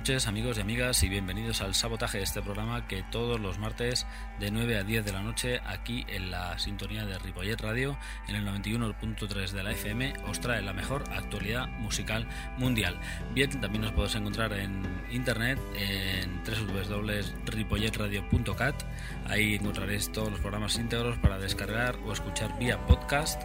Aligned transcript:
Noches 0.00 0.28
amigos 0.28 0.56
y 0.56 0.62
amigas 0.62 1.02
y 1.02 1.10
bienvenidos 1.10 1.60
al 1.60 1.74
sabotaje 1.74 2.16
de 2.16 2.24
este 2.24 2.40
programa 2.40 2.88
que 2.88 3.02
todos 3.02 3.38
los 3.38 3.58
martes 3.58 4.06
de 4.38 4.50
9 4.50 4.78
a 4.78 4.82
10 4.82 5.04
de 5.04 5.12
la 5.12 5.20
noche 5.20 5.60
aquí 5.66 6.06
en 6.08 6.30
la 6.30 6.58
sintonía 6.58 7.04
de 7.04 7.18
Ripollet 7.18 7.60
Radio 7.60 7.98
en 8.26 8.36
el 8.36 8.46
91.3 8.46 9.50
de 9.50 9.62
la 9.62 9.72
FM 9.72 10.14
os 10.26 10.40
trae 10.40 10.62
la 10.62 10.72
mejor 10.72 11.04
actualidad 11.12 11.68
musical 11.80 12.26
mundial. 12.56 12.98
Bien, 13.34 13.50
también 13.60 13.82
nos 13.82 13.92
podéis 13.92 14.14
encontrar 14.14 14.54
en 14.54 14.82
internet 15.10 15.58
en 15.76 16.42
www.ripolletradio.cat 16.44 18.82
ahí 19.28 19.56
encontraréis 19.56 20.10
todos 20.10 20.30
los 20.30 20.40
programas 20.40 20.76
íntegros 20.76 21.18
para 21.18 21.38
descargar 21.38 21.96
o 22.06 22.14
escuchar 22.14 22.58
vía 22.58 22.78
podcast 22.86 23.42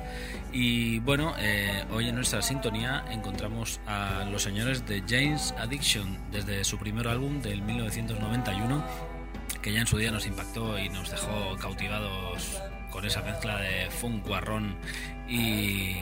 y 0.57 0.99
bueno, 0.99 1.33
eh, 1.37 1.83
hoy 1.91 2.07
en 2.07 2.15
nuestra 2.15 2.41
sintonía 2.41 3.03
encontramos 3.11 3.81
a 3.85 4.23
los 4.31 4.41
señores 4.41 4.85
de 4.85 5.03
James 5.05 5.53
Addiction 5.57 6.17
desde 6.31 6.63
su 6.63 6.77
primer 6.77 7.09
álbum 7.09 7.41
del 7.41 7.61
1991, 7.61 8.81
que 9.61 9.73
ya 9.73 9.81
en 9.81 9.87
su 9.87 9.97
día 9.97 10.11
nos 10.11 10.25
impactó 10.25 10.79
y 10.79 10.87
nos 10.87 11.11
dejó 11.11 11.57
cautivados 11.57 12.61
con 12.89 13.03
esa 13.05 13.21
mezcla 13.21 13.57
de 13.57 13.89
funk, 13.89 14.25
guarrón 14.25 14.77
y 15.27 15.93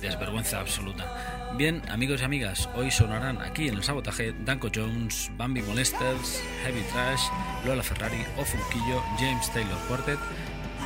desvergüenza 0.00 0.60
absoluta. 0.60 1.52
Bien, 1.58 1.82
amigos 1.90 2.22
y 2.22 2.24
amigas, 2.24 2.70
hoy 2.74 2.90
sonarán 2.90 3.42
aquí 3.42 3.68
en 3.68 3.74
el 3.74 3.82
sabotaje 3.82 4.34
Danko 4.46 4.70
Jones, 4.74 5.30
Bambi 5.36 5.60
Molesters, 5.60 6.42
Heavy 6.62 6.80
Trash, 6.92 7.24
Lola 7.66 7.82
Ferrari, 7.82 8.24
O 8.38 8.44
Funquillo, 8.46 9.02
James 9.18 9.52
Taylor 9.52 9.78
Quartet, 9.86 10.18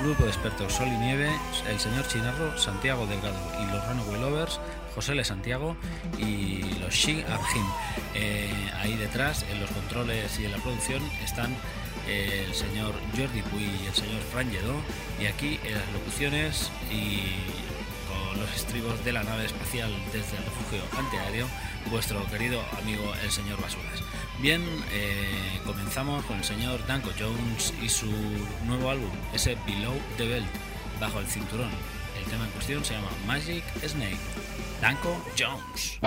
grupo 0.02 0.24
de 0.24 0.30
expertos 0.30 0.72
Sol 0.72 0.88
y 0.88 0.96
Nieve, 0.96 1.30
el 1.68 1.78
señor 1.78 2.06
Chinarro, 2.08 2.56
Santiago 2.58 3.06
Delgado 3.06 3.38
y 3.60 3.70
los 3.70 3.86
Runaway 3.86 4.20
Lovers, 4.20 4.60
José 4.94 5.14
Le 5.14 5.24
Santiago 5.24 5.76
y 6.18 6.62
los 6.80 6.94
She 6.94 7.24
and 7.24 7.40
eh, 8.14 8.50
ahí 8.80 8.96
detrás, 8.96 9.44
en 9.50 9.60
los 9.60 9.70
controles 9.70 10.38
y 10.38 10.46
en 10.46 10.52
la 10.52 10.58
producción, 10.58 11.02
están 11.24 11.54
eh, 12.06 12.44
el 12.46 12.54
señor 12.54 12.94
Jordi 13.16 13.42
Puy 13.42 13.64
y 13.64 13.86
el 13.86 13.94
señor 13.94 14.22
Fran 14.32 14.50
Lledó, 14.50 14.74
y 15.20 15.26
aquí 15.26 15.60
en 15.64 15.74
las 15.74 15.92
locuciones 15.92 16.70
y 16.90 17.20
con 18.08 18.40
los 18.40 18.54
estribos 18.54 19.04
de 19.04 19.12
la 19.12 19.22
nave 19.22 19.46
espacial 19.46 19.92
desde 20.12 20.36
el 20.36 20.44
refugio 20.44 20.82
antiaéreo, 20.98 21.46
vuestro 21.90 22.24
querido 22.26 22.62
amigo 22.80 23.12
el 23.22 23.30
señor 23.30 23.60
Basuras. 23.60 24.05
Bien, 24.40 24.62
eh, 24.92 25.60
comenzamos 25.64 26.22
con 26.26 26.36
el 26.36 26.44
señor 26.44 26.86
Danko 26.86 27.10
Jones 27.18 27.72
y 27.82 27.88
su 27.88 28.06
nuevo 28.66 28.90
álbum, 28.90 29.10
ese 29.32 29.56
Below 29.66 29.94
the 30.18 30.26
Belt, 30.26 30.46
bajo 31.00 31.20
el 31.20 31.26
cinturón. 31.26 31.70
El 32.18 32.24
tema 32.30 32.44
en 32.44 32.50
cuestión 32.50 32.84
se 32.84 32.94
llama 32.94 33.08
Magic 33.26 33.64
Snake. 33.86 34.18
Danko 34.82 35.16
Jones. 35.38 35.98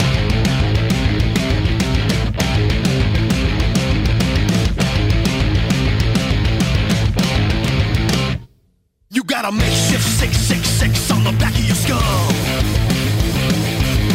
You 9.09 9.23
got 9.23 9.45
a 9.45 9.51
makeshift 9.51 10.07
666 10.19 11.11
on 11.11 11.23
the 11.23 11.31
back 11.39 11.53
of 11.53 11.65
your 11.65 11.75
skull. 11.75 11.99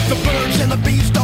The 0.09 0.15
birds 0.25 0.61
and 0.61 0.71
the 0.71 1.24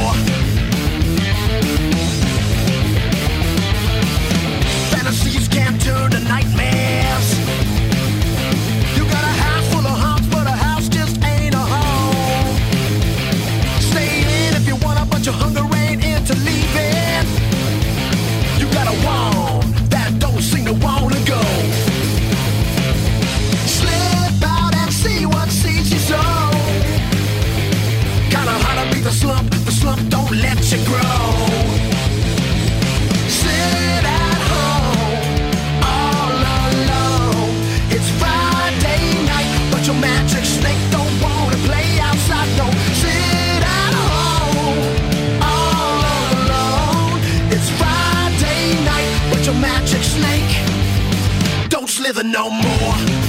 slither 52.11 52.27
no 52.27 52.49
more. 52.49 53.20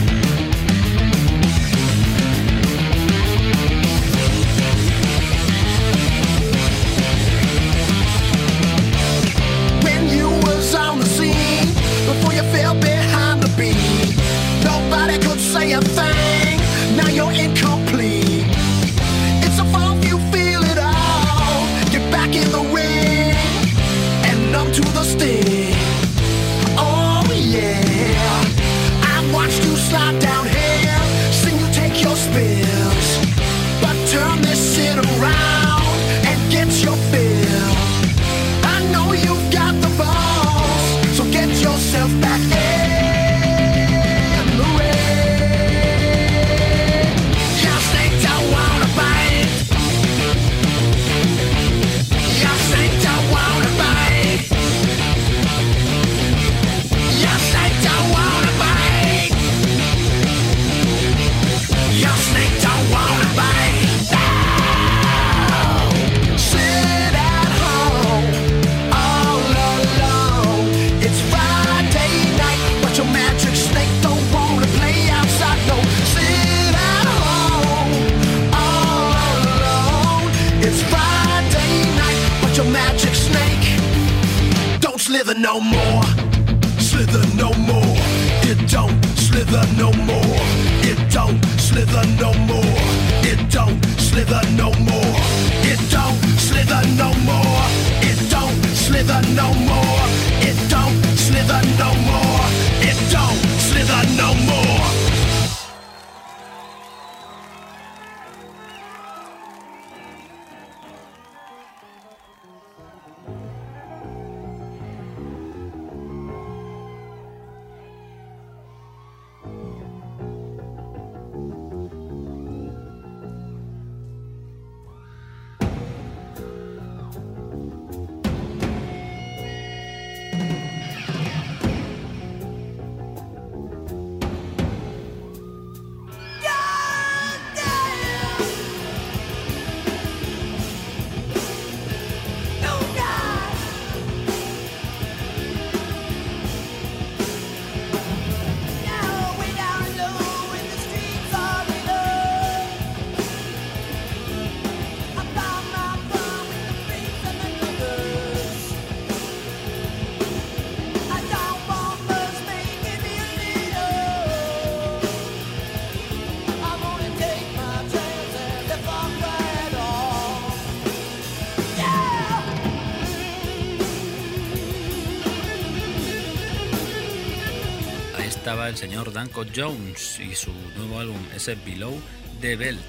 El 178.52 178.76
señor 178.76 179.12
Danko 179.12 179.44
Jones 179.54 180.20
y 180.20 180.34
su 180.34 180.52
nuevo 180.76 181.00
álbum, 181.00 181.16
ese 181.34 181.54
Below 181.54 181.98
the 182.40 182.56
Belt. 182.56 182.82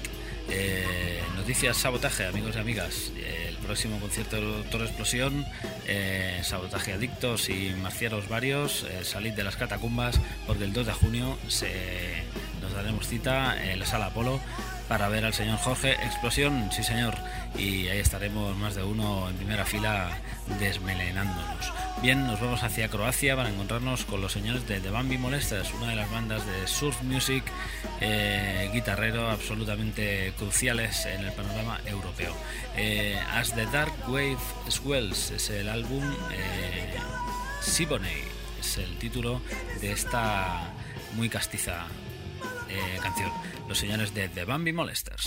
Eh, 0.50 1.22
noticias 1.36 1.76
sabotaje, 1.78 2.26
amigos 2.26 2.54
y 2.54 2.58
amigas. 2.58 3.12
El 3.16 3.56
próximo 3.56 3.98
concierto 3.98 4.36
de 4.36 4.42
Doctor 4.42 4.82
Explosión, 4.82 5.46
eh, 5.86 6.40
sabotaje 6.44 6.92
adictos 6.92 7.48
y 7.48 7.74
marcianos 7.80 8.28
varios. 8.28 8.84
eh, 8.84 9.04
salid 9.04 9.32
de 9.32 9.42
las 9.42 9.56
catacumbas 9.56 10.20
porque 10.46 10.64
el 10.64 10.74
2 10.74 10.86
de 10.86 10.92
junio 10.92 11.38
nos 12.60 12.72
daremos 12.74 13.08
cita 13.08 13.56
en 13.64 13.78
la 13.78 13.86
sala 13.86 14.06
Apolo 14.06 14.40
para 14.86 15.08
ver 15.08 15.24
al 15.24 15.32
señor 15.32 15.58
Jorge 15.58 15.92
Explosión, 15.92 16.70
sí 16.72 16.84
señor, 16.84 17.14
y 17.56 17.88
ahí 17.88 17.98
estaremos 18.00 18.54
más 18.58 18.74
de 18.74 18.82
uno 18.82 19.30
en 19.30 19.36
primera 19.36 19.64
fila 19.64 20.10
desmelenándonos. 20.60 21.72
Bien, 22.04 22.26
nos 22.26 22.38
vamos 22.38 22.62
hacia 22.62 22.90
Croacia 22.90 23.34
para 23.34 23.48
encontrarnos 23.48 24.04
con 24.04 24.20
los 24.20 24.30
señores 24.30 24.68
de 24.68 24.78
The 24.78 24.90
Bambi 24.90 25.16
Molesters, 25.16 25.72
una 25.72 25.88
de 25.88 25.96
las 25.96 26.10
bandas 26.10 26.44
de 26.44 26.66
surf 26.66 27.00
music 27.00 27.42
eh, 28.02 28.68
guitarrero 28.74 29.30
absolutamente 29.30 30.34
cruciales 30.36 31.06
en 31.06 31.24
el 31.24 31.32
panorama 31.32 31.80
europeo. 31.86 32.36
Eh, 32.76 33.18
As 33.32 33.54
the 33.54 33.64
Dark 33.72 33.94
Wave 34.06 34.36
Swells 34.68 35.30
es 35.30 35.48
el 35.48 35.66
álbum, 35.66 36.04
eh, 36.30 36.94
Siboney 37.62 38.20
es 38.60 38.76
el 38.76 38.98
título 38.98 39.40
de 39.80 39.92
esta 39.92 40.74
muy 41.16 41.30
castiza 41.30 41.86
canción. 43.00 43.30
Los 43.66 43.78
señores 43.78 44.12
de 44.12 44.28
The 44.28 44.44
Bambi 44.44 44.74
Molesters. 44.74 45.24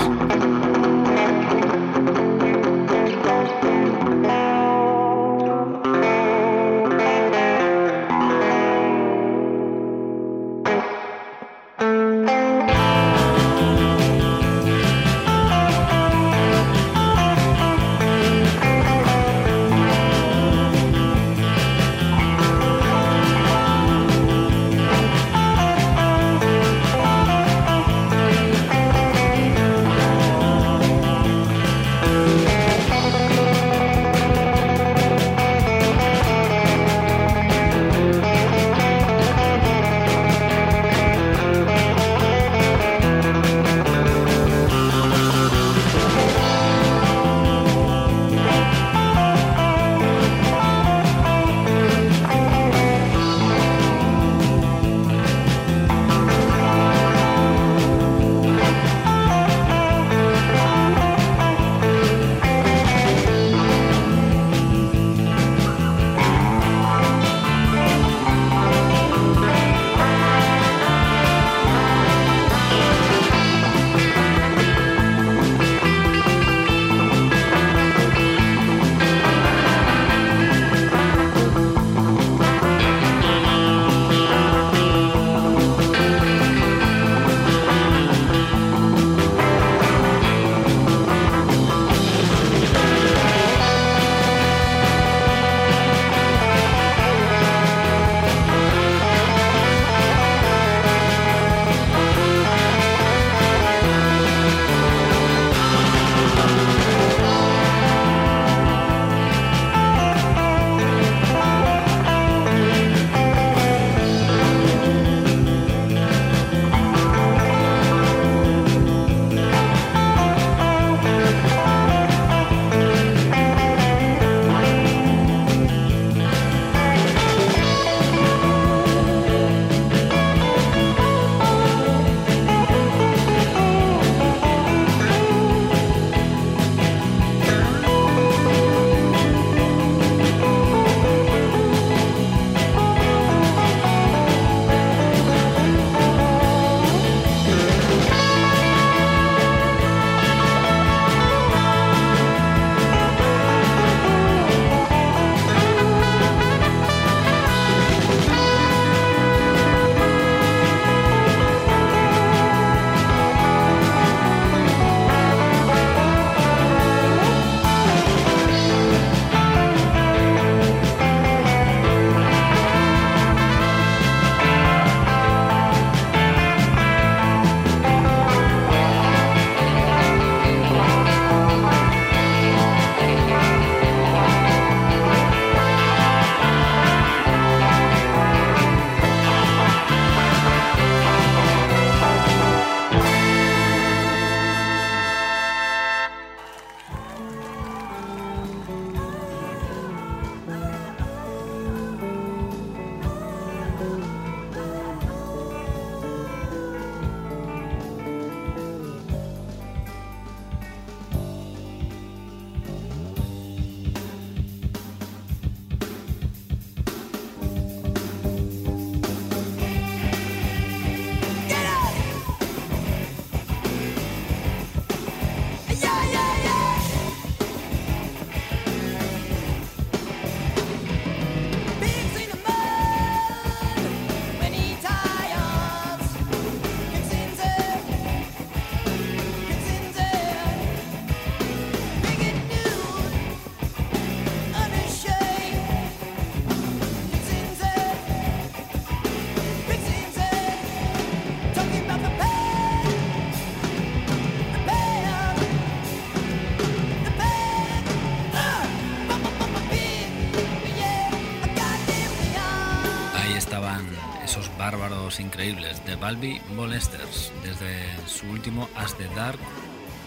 Increíbles 265.19 265.83
de 265.85 265.95
Balbi 265.95 266.41
Molesters 266.55 267.31
desde 267.43 267.85
su 268.07 268.27
último 268.27 268.69
As 268.75 268.95
the 268.97 269.07
Dark 269.15 269.39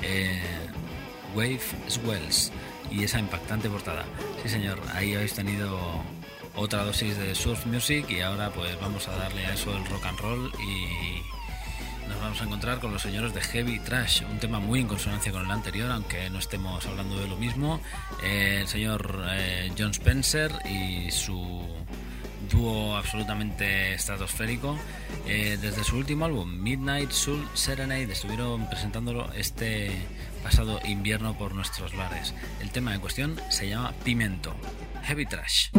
eh, 0.02 0.40
Wave 1.34 1.60
Swells 1.88 2.52
y 2.90 3.04
esa 3.04 3.18
impactante 3.18 3.68
portada. 3.68 4.04
Sí 4.42 4.48
señor, 4.48 4.80
ahí 4.94 5.14
habéis 5.14 5.34
tenido 5.34 5.78
otra 6.56 6.84
dosis 6.84 7.16
de 7.16 7.34
surf 7.34 7.66
music 7.66 8.10
y 8.10 8.20
ahora 8.20 8.50
pues 8.50 8.78
vamos 8.80 9.08
a 9.08 9.16
darle 9.16 9.46
a 9.46 9.54
eso 9.54 9.76
el 9.76 9.84
rock 9.86 10.06
and 10.06 10.18
roll 10.18 10.52
y 10.60 11.22
nos 12.08 12.20
vamos 12.20 12.40
a 12.40 12.44
encontrar 12.44 12.80
con 12.80 12.92
los 12.92 13.02
señores 13.02 13.32
de 13.32 13.40
Heavy 13.40 13.78
Trash, 13.78 14.22
un 14.28 14.38
tema 14.38 14.58
muy 14.58 14.80
en 14.80 14.88
consonancia 14.88 15.30
con 15.30 15.44
el 15.44 15.50
anterior, 15.50 15.90
aunque 15.92 16.28
no 16.28 16.40
estemos 16.40 16.84
hablando 16.86 17.18
de 17.20 17.28
lo 17.28 17.36
mismo. 17.36 17.80
Eh, 18.24 18.58
el 18.62 18.68
señor 18.68 19.24
eh, 19.30 19.70
John 19.78 19.92
Spencer 19.92 20.50
y 20.68 21.10
su 21.12 21.38
dúo 22.50 22.96
absolutamente 22.96 23.94
estratosférico. 23.94 24.76
Eh, 25.26 25.58
desde 25.60 25.84
su 25.84 25.96
último 25.96 26.24
álbum, 26.24 26.48
Midnight 26.48 27.10
Soul 27.10 27.46
Serenade, 27.54 28.12
estuvieron 28.12 28.68
presentándolo 28.68 29.32
este 29.34 29.92
pasado 30.42 30.80
invierno 30.84 31.36
por 31.36 31.54
nuestros 31.54 31.96
bares. 31.96 32.34
El 32.60 32.70
tema 32.70 32.94
en 32.94 33.00
cuestión 33.00 33.40
se 33.48 33.68
llama 33.68 33.94
Pimento, 34.04 34.54
Heavy 35.04 35.26
Trash. 35.26 35.70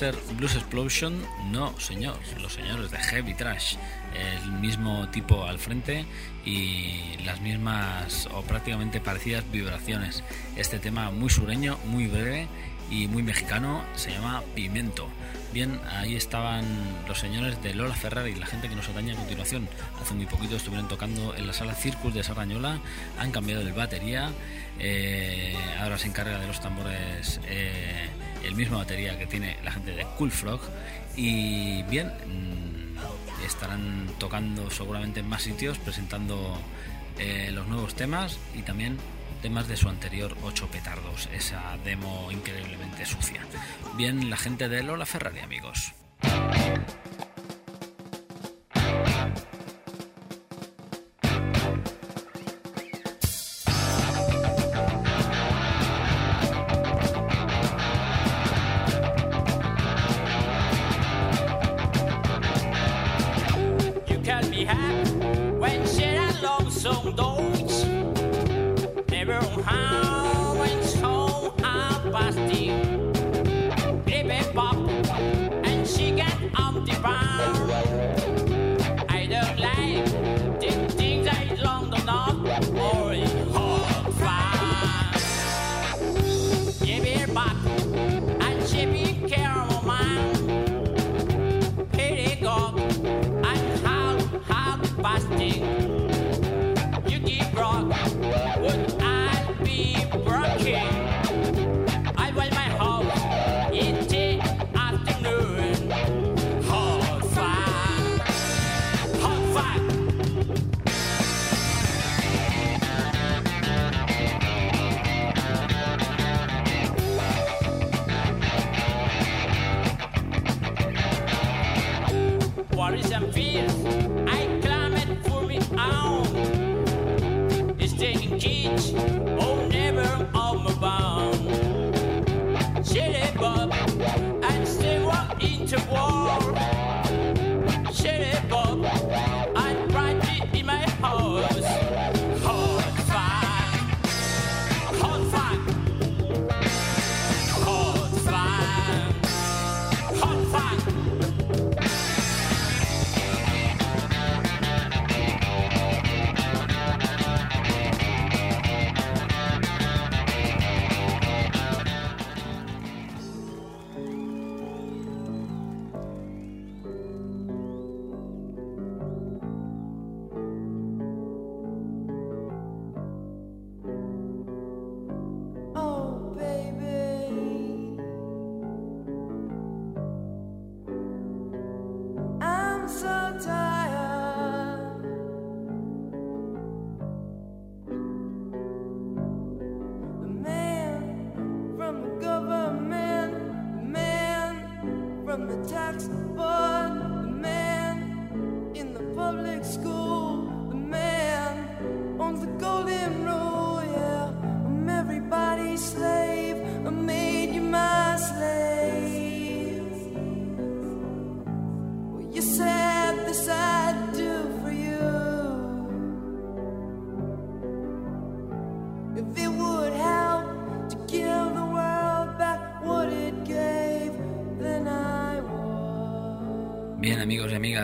Spencer 0.00 0.34
Blues 0.34 0.54
Explosion, 0.54 1.22
no 1.50 1.78
señor, 1.78 2.16
los 2.40 2.54
señores 2.54 2.90
de 2.90 2.96
Heavy 2.96 3.34
Trash, 3.34 3.76
el 4.14 4.52
mismo 4.52 5.06
tipo 5.10 5.44
al 5.44 5.58
frente 5.58 6.06
y 6.42 7.18
las 7.26 7.42
mismas 7.42 8.26
o 8.32 8.40
prácticamente 8.40 8.98
parecidas 8.98 9.44
vibraciones. 9.52 10.24
Este 10.56 10.78
tema 10.78 11.10
muy 11.10 11.28
sureño, 11.28 11.76
muy 11.84 12.06
breve 12.06 12.48
y 12.90 13.08
muy 13.08 13.22
mexicano 13.22 13.84
se 13.94 14.10
llama 14.12 14.42
Pimiento. 14.54 15.06
Bien, 15.52 15.78
ahí 15.90 16.16
estaban 16.16 16.64
los 17.06 17.18
señores 17.18 17.62
de 17.62 17.74
Lola 17.74 17.94
Ferrari, 17.94 18.34
la 18.36 18.46
gente 18.46 18.70
que 18.70 18.76
nos 18.76 18.88
atañe 18.88 19.12
a 19.12 19.16
continuación. 19.16 19.68
Hace 20.00 20.14
muy 20.14 20.24
poquito 20.24 20.56
estuvieron 20.56 20.88
tocando 20.88 21.34
en 21.36 21.46
la 21.46 21.52
sala 21.52 21.74
Circus 21.74 22.14
de 22.14 22.22
Sarrañola, 22.22 22.78
han 23.18 23.32
cambiado 23.32 23.60
el 23.60 23.74
batería, 23.74 24.30
eh, 24.78 25.54
ahora 25.78 25.98
se 25.98 26.06
encarga 26.06 26.38
de 26.38 26.46
los 26.46 26.58
tambores 26.60 27.38
eh, 27.44 28.08
el 28.44 28.54
mismo 28.54 28.78
batería 28.78 29.18
que 29.18 29.26
tiene 29.26 29.58
la 29.62 29.72
gente 29.72 29.92
de 29.92 30.04
Cool 30.18 30.30
Frog. 30.30 30.60
Y 31.16 31.82
bien, 31.84 32.08
mm, 32.08 33.44
estarán 33.44 34.06
tocando 34.18 34.70
seguramente 34.70 35.20
en 35.20 35.28
más 35.28 35.42
sitios, 35.42 35.78
presentando 35.78 36.60
eh, 37.18 37.50
los 37.52 37.66
nuevos 37.66 37.94
temas 37.94 38.38
y 38.54 38.62
también 38.62 38.98
temas 39.42 39.68
de 39.68 39.76
su 39.76 39.88
anterior 39.88 40.36
8 40.42 40.68
petardos, 40.68 41.28
esa 41.32 41.76
demo 41.84 42.30
increíblemente 42.30 43.06
sucia. 43.06 43.42
Bien, 43.96 44.30
la 44.30 44.36
gente 44.36 44.68
de 44.68 44.82
Lola 44.82 45.06
Ferrari, 45.06 45.40
amigos. 45.40 45.92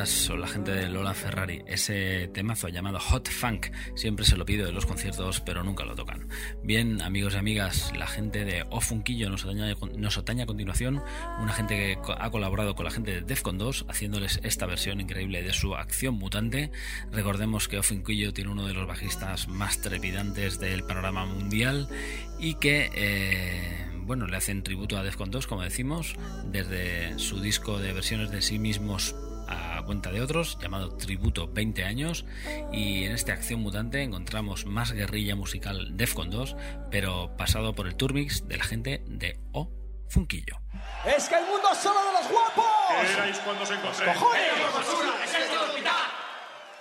Amigas, 0.07 0.31
o 0.31 0.37
la 0.37 0.47
gente 0.47 0.71
de 0.71 0.88
Lola 0.88 1.14
Ferrari, 1.14 1.62
ese 1.66 2.29
temazo 2.29 2.69
llamado 2.69 3.01
Hot 3.01 3.29
Funk, 3.29 3.66
siempre 3.97 4.25
se 4.25 4.37
lo 4.37 4.45
pido 4.45 4.69
en 4.69 4.75
los 4.75 4.87
conciertos, 4.87 5.40
pero 5.40 5.64
nunca 5.64 5.85
lo 5.85 5.97
tocan. 5.97 6.29
Bien, 6.62 7.03
amigos 7.03 7.35
y 7.35 7.38
amigas, 7.38 7.92
la 7.97 8.07
gente 8.07 8.45
de 8.45 8.64
O 8.71 8.81
Funquillo 8.81 9.29
nos 9.31 9.45
atañe, 9.45 9.75
nos 9.97 10.16
atañe 10.16 10.42
a 10.42 10.47
continuación, 10.47 11.03
una 11.40 11.53
gente 11.53 11.75
que 11.77 12.12
ha 12.19 12.31
colaborado 12.31 12.77
con 12.77 12.85
la 12.85 12.92
gente 12.92 13.14
de 13.14 13.21
Defcon 13.23 13.59
2, 13.59 13.87
haciéndoles 13.88 14.38
esta 14.45 14.66
versión 14.66 15.01
increíble 15.01 15.42
de 15.42 15.53
su 15.53 15.75
acción 15.75 16.14
mutante. 16.14 16.71
Recordemos 17.11 17.66
que 17.66 17.79
O 17.79 17.83
Funquillo 17.83 18.33
tiene 18.33 18.51
uno 18.51 18.66
de 18.66 18.75
los 18.75 18.87
bajistas 18.87 19.49
más 19.49 19.81
trepidantes 19.81 20.61
del 20.61 20.85
panorama 20.85 21.27
mundial 21.27 21.88
y 22.38 22.55
que... 22.55 22.90
eh, 22.95 23.83
bueno, 24.07 24.29
le 24.29 24.37
hacen 24.37 24.62
tributo 24.62 24.97
a 24.97 25.03
Defcon 25.03 25.33
2, 25.33 25.49
como 25.49 25.62
decimos, 25.62 26.14
desde 26.45 27.19
su 27.19 27.40
disco 27.40 27.81
de 27.81 27.92
versiones 27.92 28.31
de 28.31 28.40
sí 28.40 28.61
mismos 28.61 29.16
a 29.48 29.82
cuenta 29.85 30.11
de 30.11 30.20
otros, 30.20 30.59
llamado 30.61 30.96
Tributo 30.96 31.48
20 31.48 31.85
años, 31.85 32.24
y 32.72 33.04
en 33.04 33.12
esta 33.12 33.32
acción 33.32 33.61
mutante 33.61 34.02
encontramos 34.02 34.66
más 34.66 34.92
guerrilla 34.92 35.37
musical 35.37 35.96
Defcon 35.96 36.30
2, 36.30 36.56
pero 36.90 37.37
pasado 37.37 37.74
por 37.74 37.87
el 37.87 37.96
Turmix 37.96 38.48
de 38.48 38.56
la 38.56 38.64
gente 38.64 39.04
de 39.06 39.38
O 39.52 39.70
Funquillo. 40.09 40.59
Es 41.04 41.28
que 41.28 41.37
el 41.37 41.46
mundo 41.46 41.68
es 41.72 41.78
solo 41.78 42.00
de 42.00 42.12
los 42.12 42.30
guapos. 42.30 42.64
¿Qué 43.00 43.12
erais 43.12 43.38
cuando 43.38 43.62
os 43.62 43.70
encontré? 43.70 44.06
¡Cojones! 44.06 44.42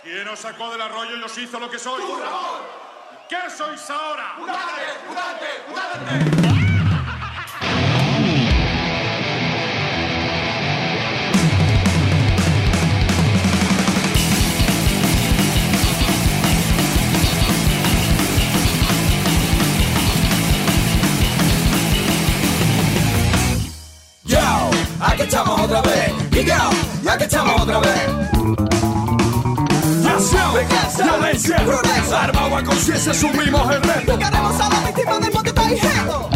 ¿Quién 0.03 0.27
os 0.27 0.39
sacó 0.39 0.71
del 0.71 0.81
arroyo 0.81 1.17
y 1.17 1.23
os 1.23 1.37
hizo 1.37 1.59
lo 1.59 1.69
que 1.69 1.79
sois? 1.79 2.05
¿Qué 3.27 3.49
sois 3.49 3.89
ahora? 3.89 4.35
Yo, 4.37 4.45
armado 32.55 32.55
a 32.55 32.63
conciencia, 32.63 33.11
asumimos 33.11 33.69
el 33.71 33.81
reto. 33.81 34.17
Buscaremos 34.17 34.61
a 34.61 34.69
la 34.69 34.79
víctima 34.81 35.19
del 35.19 35.33
monte 35.33 35.51
Taijedo. 35.53 36.29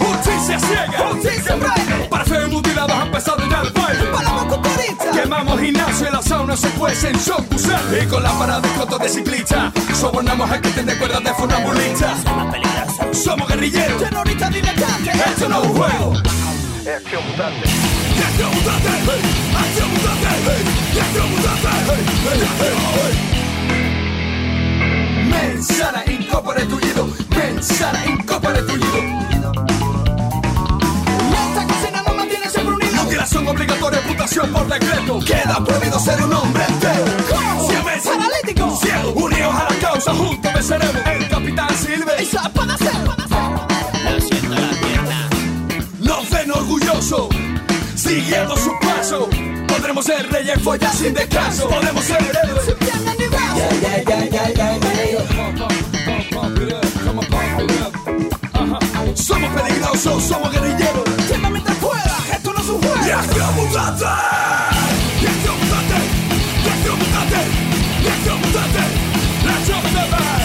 Justicia 0.00 0.60
ciega, 0.60 1.08
Justicia 1.10 1.56
breve. 1.56 2.08
para 2.08 2.24
fe 2.24 2.46
mutilados 2.46 2.96
han 2.96 3.06
empezado 3.06 3.48
ya 3.48 3.62
el 3.62 3.72
baile. 3.72 4.04
Palamos 4.12 4.44
cucurita. 4.44 5.10
Quemamos 5.12 5.60
gimnasio 5.60 6.08
y 6.08 6.12
la 6.12 6.22
sauna 6.22 6.56
se 6.56 6.68
cuecen 6.70 7.18
son 7.18 7.44
Y 8.00 8.06
con 8.06 8.22
la 8.22 8.30
parada 8.32 8.60
de 8.60 8.68
cotos 8.70 9.00
de 9.00 9.08
ciclista 9.08 9.72
Sobornamos 9.94 10.50
a 10.50 10.60
que 10.60 10.68
te 10.68 10.98
cuerdas 10.98 11.24
de 11.24 11.32
funambulista 11.34 12.14
Somos 13.12 13.48
guerrilleros 13.48 14.02
Terrorista 14.02 14.50
diletante. 14.50 15.10
Esto 15.10 15.48
no 15.48 15.62
es 15.62 15.68
un 15.68 15.76
juego 15.76 16.12
Acción 16.14 17.26
mutante 17.26 17.68
Acción 18.26 18.50
mutante 18.54 18.88
Acción 19.58 19.90
mutante 19.90 20.26
Acción 21.00 21.30
mutante 21.30 21.58
Mensana 25.68 26.02
incorpore 26.06 26.64
tullido 26.64 27.08
Mensana 27.36 28.06
incorpore 28.06 28.62
tullido 28.62 29.52
Esta 31.30 31.66
cocina 31.66 32.02
nos 32.06 32.16
mantiene 32.16 32.48
siempre 32.48 32.74
unidos. 32.74 33.04
Mutilación 33.04 33.48
obligatoria, 33.48 33.98
amputación 34.00 34.52
por 34.52 34.66
decreto 34.66 35.20
Queda 35.20 35.64
prohibido 35.64 36.00
ser 36.00 36.22
un 36.22 36.32
hombre 36.32 36.64
entero 36.68 37.04
¿Cómo? 37.28 37.68
Siamés 37.68 38.02
Paralítico. 38.02 38.78
Ciego 38.80 39.10
Unidos 39.10 39.54
a 39.54 39.72
la 39.72 39.78
causa, 39.80 40.14
juntos 40.14 40.52
venceremos 40.54 41.06
El 41.06 41.28
capitán 41.28 41.76
Silve 41.76 42.12
Esa 42.22 42.48
para 42.50 42.74
hacer. 42.74 42.88
Nos 46.00 46.30
ven 46.30 46.50
orgullosos, 46.50 47.28
siguiendo 47.94 48.56
su 48.56 48.72
paso. 48.80 49.28
Podremos 49.68 50.04
ser 50.06 50.30
reyes, 50.30 50.60
follas 50.62 50.94
sin 50.94 51.12
descanso. 51.12 51.68
Podemos 51.68 52.04
ser 52.04 52.22
héroes. 52.22 52.64
Sin 52.64 52.74
pierna 52.76 53.14
ni 53.18 53.26
brazo. 53.26 53.62
Ajá. 54.56 54.97
Somos 59.14 59.50
peligrosos, 59.52 60.22
somos 60.22 60.52
guerrilleros. 60.52 61.04
Tienda 61.28 61.50
mientras 61.50 61.76
puedas, 61.78 62.30
esto 62.32 62.52
no 62.52 62.60
es 62.60 62.68
un 62.68 62.80
juego. 62.80 63.04
¡Reacción 63.04 63.54
mutante! 63.56 64.04
¡Reacción 65.22 65.58
mutante! 65.58 65.96
¡Reacción 66.64 66.98
mutante! 66.98 67.36
¡Reacción 68.04 68.40
mutante! 68.40 68.80
¡Reacción 69.44 69.82
mutante! 69.82 70.37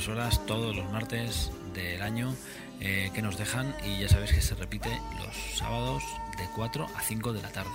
22 0.00 0.08
horas 0.08 0.40
todos 0.46 0.74
los 0.74 0.90
martes 0.90 1.52
del 1.74 2.00
año 2.00 2.34
eh, 2.80 3.10
que 3.14 3.20
nos 3.20 3.36
dejan 3.36 3.74
y 3.84 4.00
ya 4.00 4.08
sabéis 4.08 4.32
que 4.32 4.40
se 4.40 4.54
repite 4.54 4.88
los 5.18 5.36
sábados 5.58 6.02
de 6.38 6.48
4 6.56 6.86
a 6.96 7.02
5 7.02 7.34
de 7.34 7.42
la 7.42 7.52
tarde. 7.52 7.68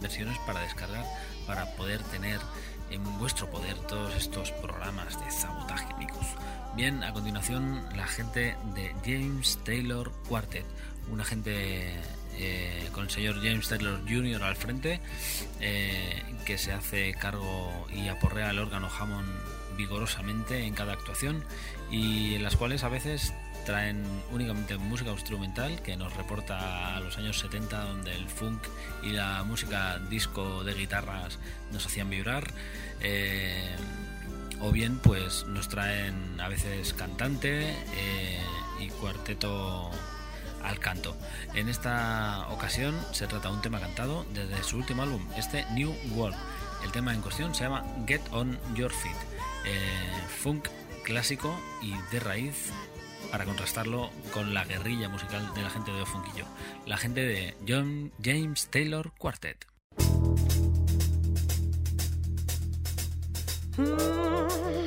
versiones 0.02 0.38
para 0.46 0.62
descargar 0.62 1.04
para 1.48 1.76
poder 1.76 2.04
tener 2.04 2.40
en 2.92 3.04
vuestro 3.18 3.50
poder 3.50 3.76
todos 3.88 4.14
estos 4.16 4.52
programas 4.52 5.20
de 5.20 5.32
sabotaje, 5.32 5.92
amigos. 5.96 6.28
Bien, 6.76 7.04
a 7.04 7.12
continuación 7.12 7.84
la 7.96 8.06
gente 8.06 8.56
de 8.76 8.94
James 9.04 9.58
Taylor 9.64 10.12
Quartet, 10.28 10.68
una 11.10 11.26
gente 11.26 12.00
eh, 12.38 12.90
con 12.92 13.06
el 13.06 13.10
señor 13.10 13.36
James 13.36 13.68
Taylor 13.68 14.00
Jr. 14.08 14.44
al 14.44 14.56
frente, 14.56 15.00
eh, 15.60 16.24
que 16.46 16.58
se 16.58 16.74
hace 16.74 17.14
cargo 17.14 17.88
y 17.94 18.08
aporrea 18.08 18.52
el 18.52 18.60
órgano 18.60 18.90
Hammond 18.90 19.30
vigorosamente 19.78 20.66
en 20.66 20.74
cada 20.74 20.94
actuación 20.94 21.44
y 21.90 22.36
en 22.36 22.44
las 22.44 22.56
cuales 22.56 22.84
a 22.84 22.90
veces 22.90 23.34
traen 23.66 24.04
únicamente 24.32 24.78
música 24.78 25.12
instrumental 25.12 25.82
que 25.82 25.96
nos 25.96 26.16
reporta 26.16 26.96
a 26.96 27.00
los 27.00 27.18
años 27.18 27.40
70 27.40 27.84
donde 27.86 28.14
el 28.14 28.28
funk 28.28 28.62
y 29.04 29.12
la 29.12 29.44
música 29.44 30.00
disco 30.10 30.64
de 30.64 30.74
guitarras 30.74 31.40
nos 31.72 31.86
hacían 31.86 32.10
vibrar 32.10 32.52
eh, 33.02 33.76
o 34.60 34.72
bien 34.72 34.98
pues 34.98 35.46
nos 35.46 35.70
traen 35.70 36.40
a 36.40 36.50
veces 36.50 36.94
cantante 36.94 37.70
eh, 37.70 38.40
y 38.80 38.90
cuarteto 38.90 39.90
al 40.64 40.80
canto. 40.80 41.16
En 41.54 41.70
esta 41.70 42.48
ocasión 42.50 42.96
se 43.12 43.28
trata 43.28 43.50
de 43.50 43.56
un 43.56 43.62
tema 43.62 43.80
cantado 43.80 44.26
desde 44.34 44.64
su 44.64 44.78
último 44.78 45.04
álbum, 45.04 45.26
este 45.38 45.66
New 45.72 45.94
World. 46.16 46.38
El 46.84 46.92
tema 46.92 47.14
en 47.14 47.22
cuestión 47.22 47.54
se 47.56 47.64
llama 47.64 47.84
Get 48.08 48.22
On 48.32 48.58
Your 48.76 48.92
Feet, 48.92 49.16
eh, 49.66 50.12
funk 50.42 50.68
clásico 51.04 51.58
y 51.82 51.94
de 52.12 52.20
raíz 52.20 52.72
para 53.32 53.46
contrastarlo 53.46 54.10
con 54.34 54.54
la 54.54 54.66
guerrilla 54.66 55.10
musical 55.10 55.54
de 55.56 55.62
la 55.62 55.70
gente 55.70 55.92
de 55.92 56.02
Ofunquillo, 56.02 56.46
la 56.86 56.98
gente 56.98 57.22
de 57.22 57.56
John 57.68 58.12
James 58.22 58.68
Taylor 58.70 59.12
Quartet. 59.18 59.66
We 63.76 64.83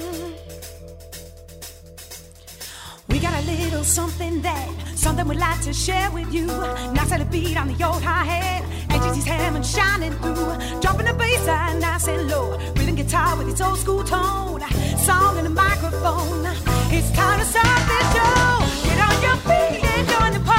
little 3.76 3.92
something 3.92 4.40
that, 4.40 4.68
something 4.94 5.28
we'd 5.28 5.38
like 5.38 5.60
to 5.60 5.70
share 5.70 6.10
with 6.10 6.32
you. 6.32 6.46
Nice 6.46 7.10
little 7.10 7.26
beat 7.26 7.58
on 7.58 7.68
the 7.68 7.84
old 7.84 8.02
high 8.02 8.24
hat, 8.24 8.62
AGC's 8.88 9.26
Hammond 9.26 9.66
shining 9.66 10.12
through. 10.12 10.80
Dropping 10.80 11.04
the 11.04 11.12
bass 11.12 11.46
line 11.46 11.78
nice 11.80 12.08
and 12.08 12.26
low, 12.26 12.56
rhythm 12.76 12.94
guitar 12.94 13.36
with 13.36 13.48
its 13.50 13.60
old 13.60 13.78
school 13.78 14.02
tone. 14.02 14.62
Song 14.96 15.36
and 15.36 15.46
a 15.46 15.50
microphone. 15.50 16.46
It's 16.90 17.10
time 17.10 17.38
to 17.38 17.44
start 17.44 17.80
this 17.90 18.06
show. 18.14 18.48
Get 18.86 18.98
on 19.08 19.16
your 19.26 19.36
feet 19.48 19.84
and 19.84 20.08
join 20.08 20.32
the 20.32 20.40
party. 20.40 20.55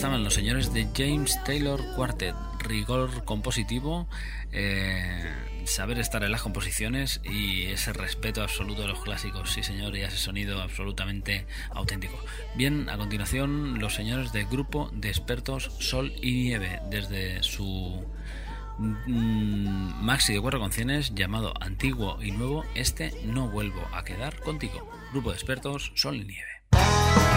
Los 0.00 0.32
señores 0.32 0.72
de 0.72 0.88
James 0.96 1.38
Taylor 1.44 1.78
Quartet. 1.94 2.34
Rigor 2.60 3.24
compositivo, 3.26 4.08
eh, 4.50 5.30
saber 5.64 5.98
estar 5.98 6.24
en 6.24 6.32
las 6.32 6.40
composiciones 6.40 7.20
y 7.24 7.64
ese 7.64 7.92
respeto 7.92 8.42
absoluto 8.42 8.82
de 8.82 8.88
los 8.88 9.02
clásicos, 9.02 9.52
sí 9.52 9.62
señor, 9.62 9.94
y 9.94 10.00
ese 10.00 10.16
sonido 10.16 10.62
absolutamente 10.62 11.46
auténtico. 11.70 12.18
Bien, 12.56 12.88
a 12.88 12.96
continuación 12.96 13.80
los 13.80 13.94
señores 13.94 14.32
del 14.32 14.46
grupo 14.46 14.90
de 14.94 15.08
expertos 15.08 15.70
Sol 15.78 16.14
y 16.22 16.44
Nieve, 16.44 16.80
desde 16.88 17.42
su 17.42 18.02
mm, 18.78 20.02
maxi 20.02 20.32
de 20.32 20.40
cuatro 20.40 20.58
canciones 20.58 21.14
llamado 21.14 21.52
Antiguo 21.60 22.22
y 22.22 22.30
Nuevo, 22.30 22.64
este 22.74 23.12
no 23.26 23.48
vuelvo 23.48 23.86
a 23.92 24.04
quedar 24.04 24.40
contigo. 24.40 24.90
Grupo 25.12 25.30
de 25.30 25.36
expertos 25.36 25.92
Sol 25.96 26.16
y 26.16 26.24
Nieve. 26.24 27.31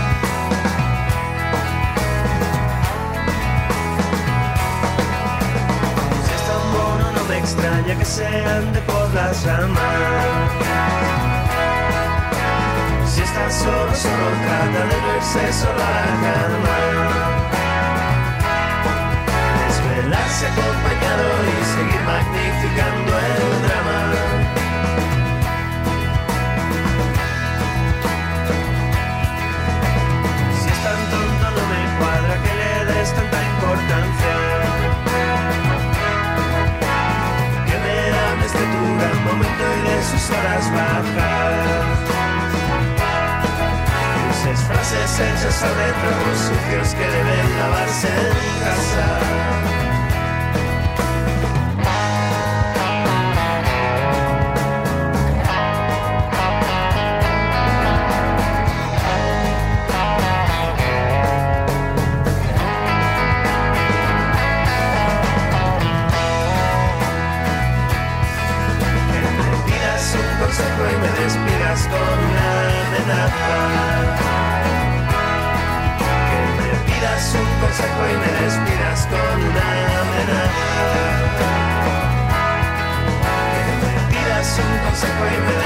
Extraña 7.38 7.98
que 7.98 8.06
se 8.06 8.26
ande 8.26 8.80
por 8.82 9.14
las 9.14 9.46
ramas. 9.46 10.52
Si 13.08 13.22
estás 13.22 13.54
solo, 13.54 13.96
solo 13.96 14.28
trata 14.46 14.82
de 14.92 14.98
verse 15.08 15.54
sola 15.54 15.88
a 15.88 16.06
la 16.06 16.16
cama. 16.26 16.78
Desvelarse 19.68 20.48
acompañado 20.48 21.26
y 21.52 21.66
seguir 21.74 22.02
magnificando 22.12 23.12
el 23.20 23.55
sus 40.06 40.30
horas 40.30 40.72
bajas 40.72 42.00
Uses 44.30 44.60
frases 44.68 45.20
hechas 45.20 45.56
sobre 45.56 45.86
trapos 46.02 46.38
sucios 46.38 46.94
que 46.94 47.08
deben 47.08 47.60
lavarse 47.60 48.08
en 48.08 48.60
casa 48.64 49.95
despidas 71.26 71.82
con 71.88 72.20
amenaza. 72.54 73.58
Que 76.30 76.40
me 76.58 76.72
pidas 76.86 77.24
un 77.42 77.50
consejo 77.62 78.02
y 78.12 78.16
me 78.22 78.32
despidas 78.44 79.00
con 79.12 79.36
una 79.50 79.68
amenaza. 80.02 80.70
Que 83.54 83.64
me 83.82 83.96
pidas 84.12 84.50
un 84.66 84.74
consejo 84.86 85.24
y 85.34 85.38
me 85.48 85.65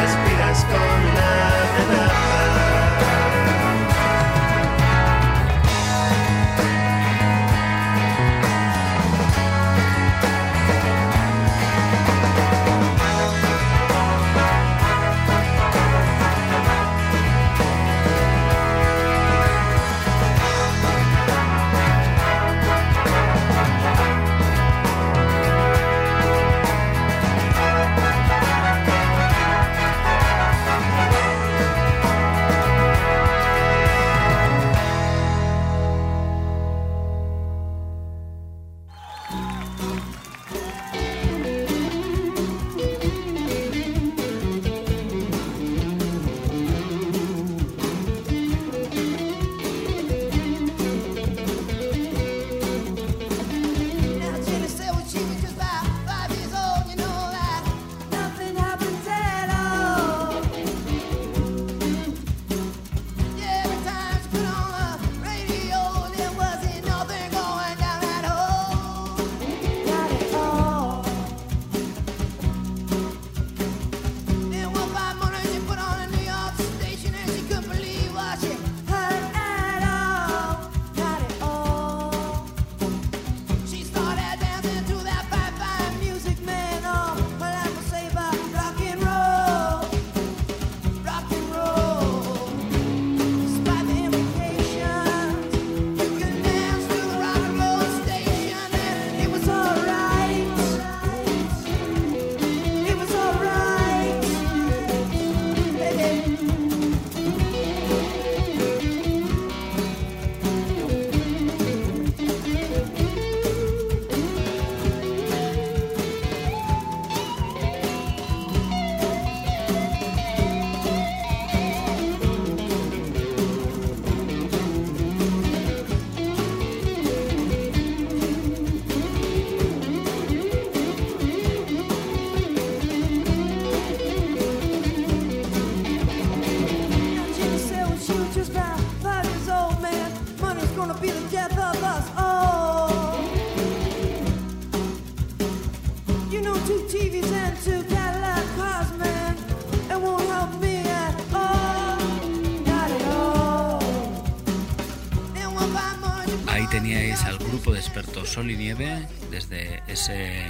Sol 158.40 158.52
y 158.52 158.56
Nieve 158.56 159.06
desde 159.32 159.84
ese 159.88 160.46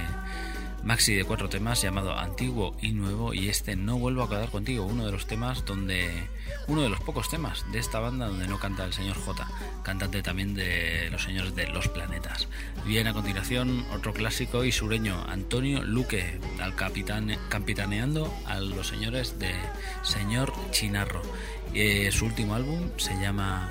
maxi 0.84 1.12
de 1.12 1.24
cuatro 1.24 1.48
temas 1.48 1.82
llamado 1.82 2.16
Antiguo 2.16 2.76
y 2.80 2.92
Nuevo 2.92 3.34
y 3.34 3.48
este 3.48 3.74
No 3.74 3.98
vuelvo 3.98 4.22
a 4.22 4.28
quedar 4.28 4.48
contigo, 4.48 4.86
uno 4.86 5.06
de 5.06 5.10
los 5.10 5.26
temas 5.26 5.64
donde 5.64 6.08
uno 6.68 6.82
de 6.82 6.88
los 6.88 7.00
pocos 7.00 7.28
temas 7.28 7.64
de 7.72 7.80
esta 7.80 7.98
banda 7.98 8.28
donde 8.28 8.46
no 8.46 8.60
canta 8.60 8.84
el 8.84 8.92
señor 8.92 9.16
J, 9.16 9.44
cantante 9.82 10.22
también 10.22 10.54
de 10.54 11.08
los 11.10 11.24
señores 11.24 11.56
de 11.56 11.66
Los 11.66 11.88
Planetas. 11.88 12.46
Bien, 12.86 13.08
a 13.08 13.12
continuación 13.12 13.84
otro 13.92 14.12
clásico 14.12 14.62
y 14.62 14.70
sureño, 14.70 15.24
Antonio 15.28 15.82
Luque, 15.82 16.38
al 16.60 16.76
capitán, 16.76 17.36
capitaneando 17.48 18.32
a 18.46 18.60
los 18.60 18.86
señores 18.86 19.40
de 19.40 19.52
Señor 20.04 20.52
Chinarro. 20.70 21.22
Eh, 21.74 22.08
su 22.12 22.26
último 22.26 22.54
álbum 22.54 22.90
se 22.98 23.14
llama 23.20 23.68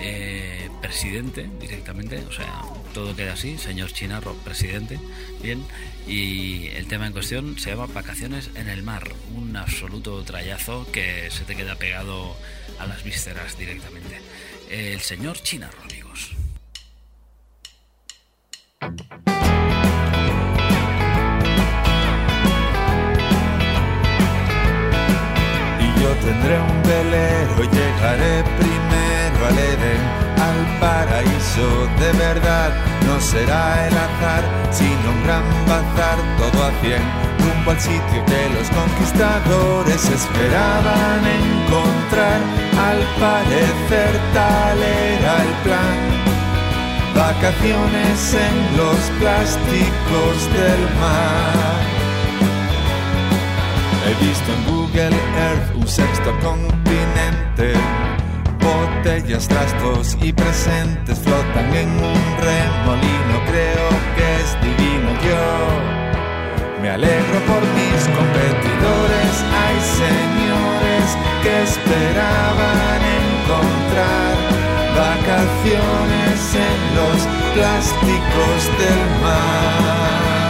eh, 0.00 0.68
presidente 0.80 1.48
directamente, 1.60 2.24
o 2.26 2.32
sea, 2.32 2.62
todo 2.92 3.16
queda 3.16 3.32
así, 3.32 3.58
señor 3.58 3.92
Chinarro, 3.92 4.34
presidente, 4.34 4.98
bien, 5.42 5.64
y 6.06 6.68
el 6.68 6.86
tema 6.86 7.06
en 7.06 7.12
cuestión 7.12 7.58
se 7.58 7.70
llama 7.70 7.86
Vacaciones 7.86 8.50
en 8.54 8.68
el 8.68 8.82
mar, 8.82 9.10
un 9.34 9.56
absoluto 9.56 10.22
trayazo 10.22 10.86
que 10.92 11.30
se 11.30 11.44
te 11.44 11.56
queda 11.56 11.76
pegado 11.76 12.36
a 12.78 12.86
las 12.86 13.02
vísceras 13.02 13.58
directamente. 13.58 14.20
El 14.70 15.00
señor 15.00 15.38
Chinarro, 15.38 15.82
amigos. 15.82 16.32
y 25.80 26.00
yo 26.00 26.14
tendré 26.16 26.60
un 26.60 26.81
será 33.22 33.86
el 33.86 33.94
azar, 33.94 34.44
sino 34.70 35.10
un 35.14 35.22
gran 35.24 35.44
bazar, 35.66 36.18
todo 36.38 36.64
a 36.64 36.70
cien, 36.82 37.02
rumbo 37.38 37.70
al 37.70 37.80
sitio 37.80 38.24
que 38.26 38.50
los 38.50 38.68
conquistadores 38.70 40.04
esperaban 40.08 41.22
encontrar. 41.40 42.40
Al 42.88 43.00
parecer 43.20 44.12
tal 44.34 44.78
era 44.82 45.34
el 45.46 45.52
plan. 45.62 45.98
Vacaciones 47.14 48.34
en 48.34 48.76
los 48.76 48.98
plásticos 49.20 50.36
del 50.56 50.82
mar. 51.00 51.82
He 54.04 54.24
visto 54.24 54.52
en 54.52 54.64
Google 54.64 55.16
Earth 55.38 55.76
un 55.76 55.86
sexto 55.86 56.32
continente. 56.40 58.01
Botellas, 59.04 59.48
trastos 59.48 60.16
y 60.22 60.32
presentes 60.32 61.18
flotan 61.18 61.74
en 61.74 61.88
un 61.88 62.36
remolino. 62.38 63.34
Creo 63.50 63.88
que 64.14 64.36
es 64.36 64.54
divino. 64.62 65.10
Yo 65.26 66.80
me 66.80 66.88
alegro 66.88 67.40
por 67.48 67.62
mis 67.74 68.00
competidores. 68.16 69.34
Hay 69.58 69.78
señores 69.98 71.18
que 71.42 71.62
esperaban 71.64 73.00
encontrar 73.18 74.34
vacaciones 74.94 76.54
en 76.54 76.78
los 76.94 77.18
plásticos 77.56 78.60
del 78.78 79.02
mar. 79.20 80.41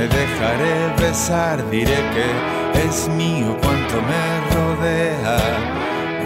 Me 0.00 0.08
dejaré 0.08 0.74
besar, 0.98 1.56
diré 1.70 2.00
que 2.14 2.28
es 2.86 2.96
mío 3.20 3.50
cuanto 3.62 3.96
me 4.10 4.24
rodea. 4.54 5.38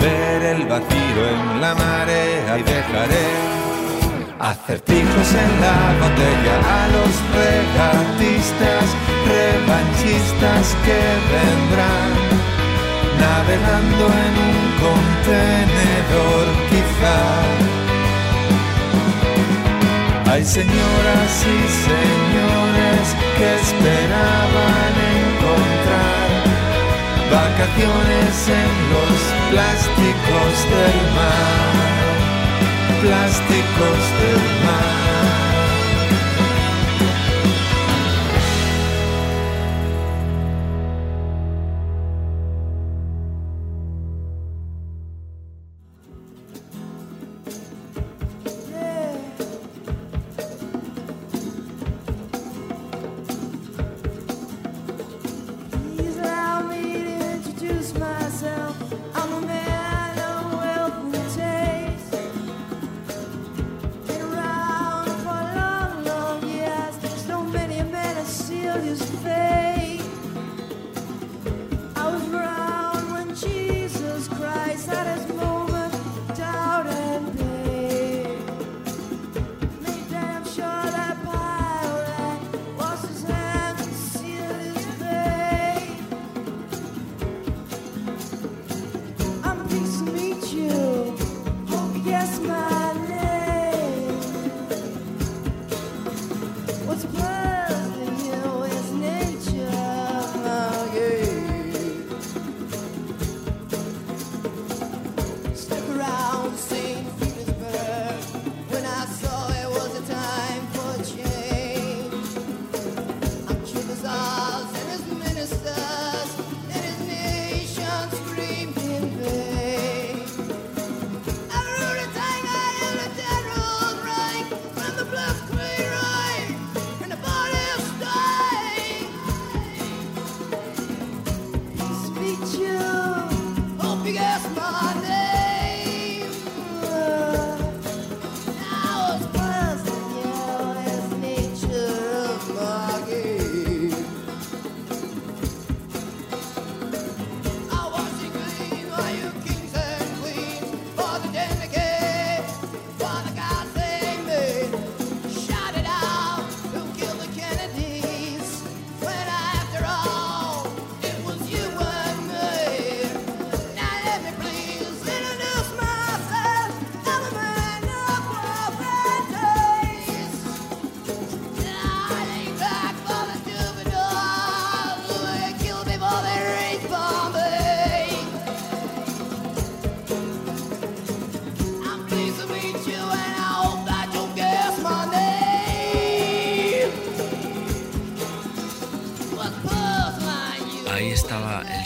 Ver 0.01 0.41
el 0.55 0.62
vacío 0.72 1.20
en 1.35 1.61
la 1.61 1.72
marea 1.75 2.53
y 2.61 2.62
dejaré 2.62 3.27
acertijos 4.39 5.29
en 5.45 5.51
la 5.64 5.79
botella 6.03 6.57
a 6.79 6.83
los 6.95 7.12
regatistas, 7.43 8.87
revanchistas 9.33 10.64
que 10.87 11.01
vendrán 11.35 12.11
navegando 13.25 14.05
en 14.25 14.35
un 14.51 14.61
contenedor 14.85 16.45
quizá. 16.70 17.18
Hay 20.31 20.45
señoras 20.45 21.33
y 21.55 21.59
señores 21.89 22.74
que 23.37 23.55
esperaban 23.55 24.95
encontrar 25.18 26.28
vacaciones 27.30 28.49
en 28.49 28.70
los 28.93 29.18
plásticos 29.51 30.53
del 30.74 30.99
mar, 31.18 31.72
plásticos 33.03 34.03
del 34.20 34.43
mar. 34.64 35.24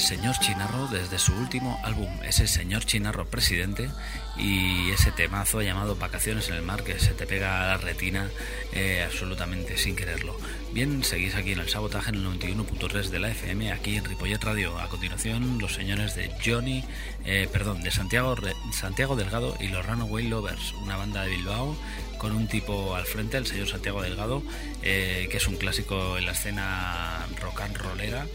Señor 0.08 0.38
Chinarro 0.38 0.88
desde 0.88 1.18
su 1.18 1.34
último 1.34 1.78
álbum, 1.84 2.08
ese 2.24 2.46
señor 2.46 2.86
Chinarro 2.86 3.26
presidente 3.26 3.90
y 4.38 4.88
ese 4.88 5.12
temazo 5.12 5.60
llamado 5.60 5.96
Vacaciones 5.96 6.48
en 6.48 6.54
el 6.54 6.62
Mar 6.62 6.82
que 6.82 6.98
se 6.98 7.12
te 7.12 7.26
pega 7.26 7.62
a 7.62 7.66
la 7.66 7.76
retina 7.76 8.30
eh, 8.72 9.04
absolutamente 9.04 9.76
sin 9.76 9.96
quererlo. 9.96 10.34
Bien, 10.72 11.04
seguís 11.04 11.34
aquí 11.34 11.52
en 11.52 11.58
el 11.58 11.68
sabotaje 11.68 12.08
en 12.08 12.14
el 12.14 12.24
91.3 12.24 13.10
de 13.10 13.18
la 13.18 13.28
FM, 13.28 13.70
aquí 13.70 13.96
en 13.96 14.06
Ripollet 14.06 14.42
Radio. 14.42 14.78
A 14.78 14.88
continuación, 14.88 15.58
los 15.58 15.74
señores 15.74 16.14
de 16.14 16.30
Johnny, 16.42 16.82
eh, 17.26 17.46
perdón, 17.52 17.82
de 17.82 17.90
Santiago, 17.90 18.34
Santiago 18.72 19.14
Delgado 19.14 19.58
y 19.60 19.68
los 19.68 19.84
Runaway 19.84 20.26
Lovers, 20.26 20.72
una 20.80 20.96
banda 20.96 21.24
de 21.24 21.36
Bilbao 21.36 21.76
con 22.16 22.32
un 22.32 22.48
tipo 22.48 22.96
al 22.96 23.04
frente, 23.04 23.36
el 23.36 23.46
señor 23.46 23.68
Santiago 23.68 24.00
Delgado, 24.00 24.42
eh, 24.82 25.28
que 25.30 25.36
es 25.36 25.46
un 25.46 25.56
clásico 25.56 26.16
en 26.16 26.24
la 26.24 26.32
escena 26.32 27.26
rock 27.42 27.60
and 27.60 27.76
rollera 27.76 28.26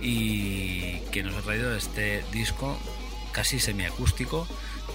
y 0.00 1.00
que 1.10 1.22
nos 1.22 1.34
ha 1.34 1.42
traído 1.42 1.74
este 1.74 2.24
disco 2.32 2.76
casi 3.32 3.58
semiacústico, 3.58 4.46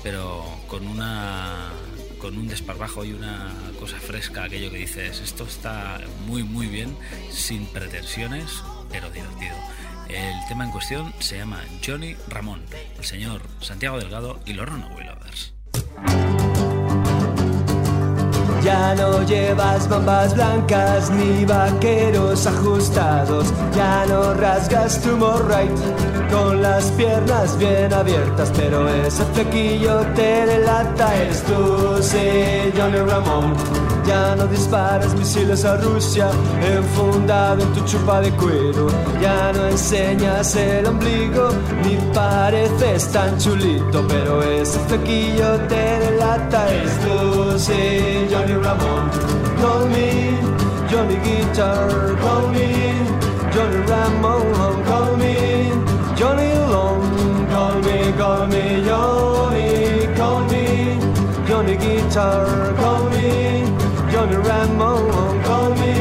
pero 0.04 0.43
con 0.68 0.88
una 0.88 1.70
con 2.18 2.38
un 2.38 2.47
desparrajo 2.47 3.04
y 3.04 3.14
una 3.14 3.52
cosa 3.80 3.97
fresca, 3.99 4.43
aquello 4.43 4.70
que 4.70 4.78
dices, 4.78 5.20
esto 5.20 5.43
está 5.43 5.99
muy 6.28 6.43
muy 6.43 6.68
bien, 6.68 6.95
sin 7.32 7.66
pretensiones, 7.66 8.64
pero 8.91 9.10
divertido. 9.10 9.56
El 10.08 10.36
tema 10.47 10.66
en 10.66 10.72
cuestión 10.72 11.14
se 11.20 11.38
llama 11.38 11.64
Johnny 11.86 12.16
Ramón, 12.28 12.62
el 12.97 13.06
señor 13.06 13.41
Santiago 13.62 13.97
Delgado 13.97 14.39
y 14.45 14.54
los 14.54 14.68
Runaway 14.68 15.06
Lovers. 15.06 15.54
Ya 18.64 18.93
no 18.95 19.24
llevas 19.24 19.89
bombas 19.89 20.36
blancas 20.36 21.09
ni 21.09 21.45
vaqueros 21.45 22.45
ajustados. 22.45 23.51
Ya 23.76 24.05
no 24.07 24.34
rasgas 24.36 25.01
tu 25.01 25.18
morrite 25.18 25.82
con 26.32 26.62
las 26.62 26.86
piernas 26.91 27.57
bien 27.57 27.91
abiertas. 27.91 28.51
Pero 28.55 28.88
ese 28.88 29.24
flequillo 29.34 30.01
te 30.16 30.45
delata. 30.45 31.16
Eres 31.16 31.43
tú, 31.43 31.97
sí, 32.01 32.72
Johnny 32.78 32.99
Ramón. 32.99 33.53
Ya 34.05 34.36
no 34.36 34.45
disparas 34.47 35.14
misiles 35.16 35.64
a 35.66 35.78
Rusia 35.78 36.30
enfundado 36.76 37.62
en 37.62 37.74
tu 37.74 37.86
chupa 37.86 38.22
de 38.22 38.32
cuero. 38.32 38.88
Ya 39.22 39.51
no 39.53 39.68
enseñas 39.68 40.55
el 40.55 40.86
ombligo 40.86 41.49
ni 41.84 41.95
pareces 42.14 43.07
tan 43.12 43.38
chulito. 43.38 44.05
Pero 44.07 44.41
ese 44.43 44.80
flequillo 44.82 45.59
te 45.68 45.99
delata. 45.99 46.70
Eres 46.70 46.99
tú, 46.99 47.59
sí, 47.59 48.28
Johnny 48.32 48.51
Ramón. 48.56 49.10
Call 49.62 49.88
me 49.89 50.38
Johnny 50.89 51.16
Guitar. 51.26 52.16
Call 52.20 52.47
me 52.49 52.68
Johnny 53.54 53.78
Ramón. 53.88 54.84
Call 54.86 55.18
me 55.18 55.72
Johnny 56.16 56.54
Long. 56.74 57.04
Call 57.49 57.82
me, 57.82 58.12
call 58.18 58.47
me 58.47 58.84
Johnny. 58.86 60.16
Call 60.16 60.43
me 60.52 60.99
Johnny 61.47 61.76
Guitar. 61.78 62.74
Call 62.76 63.10
me 63.10 63.66
Johnny 64.12 64.36
Ramón. 64.36 65.43
Call 65.43 65.70
me 65.82 65.93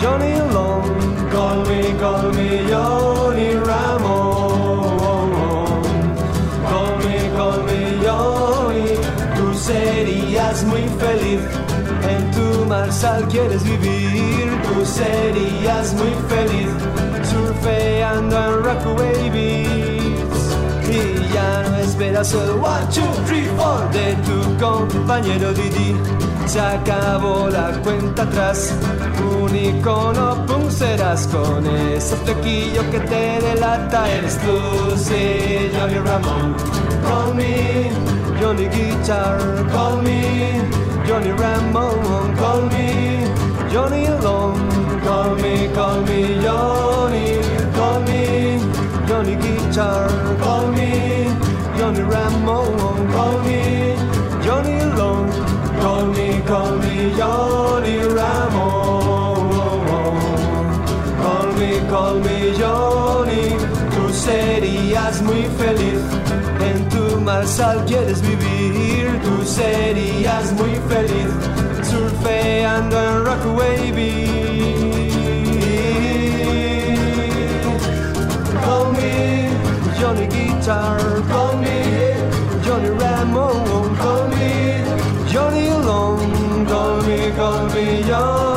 Johnny 0.00 0.34
Long. 0.54 0.86
Call 1.30 1.64
me, 1.68 1.80
call 1.98 2.32
me 2.32 2.48
Johnny 2.68 3.54
Ramón. 3.54 4.46
Call 6.68 6.96
serías 10.56 10.64
muy 10.64 10.88
feliz. 10.98 11.40
En 12.08 12.30
tu 12.30 12.66
marsal 12.66 13.26
quieres 13.28 13.62
vivir. 13.64 14.50
Tú 14.62 14.84
serías 14.84 15.94
muy 15.94 16.14
feliz. 16.28 16.68
Surfeando 17.30 18.36
en 18.36 18.64
Rockaway 18.64 19.30
Beach. 19.30 20.36
Y 20.88 21.34
ya 21.34 21.62
no 21.68 21.76
esperas 21.78 22.32
el 22.32 22.50
one, 22.50 22.86
two, 22.94 23.24
three, 23.26 23.46
four 23.56 23.90
de 23.90 24.14
tu 24.26 24.64
compañero 24.64 25.52
Didi. 25.52 25.96
Se 26.46 26.60
acabó 26.60 27.48
la 27.48 27.72
cuenta 27.82 28.22
atrás. 28.22 28.72
Un 29.42 29.54
icono 29.54 30.46
pum 30.46 30.70
serás 30.70 31.26
con 31.26 31.66
ese 31.66 32.16
flequillo 32.16 32.88
que 32.90 33.00
te 33.00 33.40
delata. 33.40 34.08
Eres 34.10 34.38
tú, 34.38 34.96
sí, 34.96 35.70
Johnny 35.76 35.98
Ramón. 35.98 36.56
Johnny 38.40 38.68
Guitar. 38.68 39.38
Call 39.70 40.02
me 40.02 40.60
Johnny 41.06 41.30
Ramón. 41.30 42.36
Call 42.36 42.62
me 42.68 43.24
Johnny 43.72 44.08
Long. 44.22 44.58
Call 45.04 45.34
me, 45.36 45.68
call 45.74 46.02
me 46.02 46.40
Johnny. 46.42 47.40
Call 47.74 48.00
me 48.02 48.60
Johnny 49.08 49.36
Guitar. 49.36 50.08
Call 50.40 50.66
me 50.72 51.30
Johnny 51.78 52.00
Ramón. 52.00 53.10
Call 53.12 53.38
me 53.42 53.96
Johnny 54.44 54.80
Long. 54.98 55.30
Call 55.80 56.06
me, 56.06 56.42
call 56.46 56.76
me 56.76 57.14
Johnny 57.16 57.98
Ramón. 58.18 59.48
Call 61.22 61.52
me, 61.58 61.70
call 61.88 62.20
me 62.20 62.52
Johnny. 62.58 63.56
Tú 63.94 64.12
serías 64.12 65.22
muy 65.22 65.44
feliz. 65.58 66.02
Marsal 67.26 67.84
quieres 67.86 68.22
vivir. 68.22 69.20
Tú 69.20 69.44
serías 69.44 70.52
muy 70.52 70.76
feliz. 70.88 71.28
Surfeando 71.82 72.96
en 72.96 73.24
Rockaway 73.24 73.90
Beach. 73.90 75.10
Call 78.62 78.92
me 78.92 79.48
Johnny 79.98 80.26
Guitar. 80.28 80.98
Call 81.28 81.58
me 81.58 82.14
Johnny 82.64 82.90
Ramón. 83.00 83.96
Call 84.00 84.28
me 84.28 84.84
Johnny 85.32 85.68
Long. 85.84 86.64
Call 86.66 87.02
me, 87.08 87.32
call 87.36 87.66
me 87.74 88.02
Johnny 88.04 88.55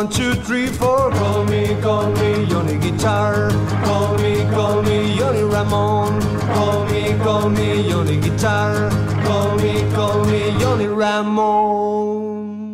one, 0.00 0.08
two, 0.08 0.32
three, 0.32 0.66
four. 0.66 1.10
Call 1.10 1.44
me, 1.44 1.76
call 1.82 2.10
me 2.12 2.46
Johnny 2.46 2.78
Guitar. 2.78 3.50
Call 3.84 4.16
me, 4.16 4.44
call 4.44 4.82
me 4.82 5.14
Johnny 5.18 5.40
Ramón. 5.40 6.18
Call 6.54 6.86
me, 6.86 7.18
call 7.18 7.50
me 7.50 7.86
Johnny 7.86 8.16
Guitar. 8.16 8.88
Call 9.24 9.56
me, 9.58 9.74
call 9.92 10.24
me 10.24 10.58
Johnny 10.58 10.86
Ramón. 10.86 12.69